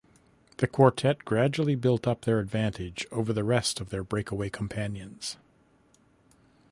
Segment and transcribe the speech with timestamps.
[0.57, 5.37] The quartet gradually built up their advantage over the rest of their breakaway companions.